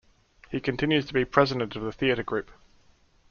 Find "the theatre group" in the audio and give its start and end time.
1.83-2.49